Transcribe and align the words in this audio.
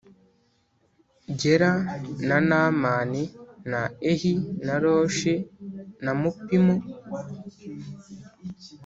Gera 1.39 1.71
na 2.27 2.37
Namani 2.49 3.23
na 3.71 3.81
Ehi 4.11 4.33
na 4.65 4.75
Roshi 4.83 5.33
na 6.03 6.11
Mupimu 6.21 6.75